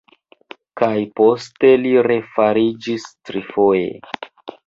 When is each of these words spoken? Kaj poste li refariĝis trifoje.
Kaj 0.81 0.93
poste 1.19 1.73
li 1.83 1.91
refariĝis 2.09 3.05
trifoje. 3.29 3.95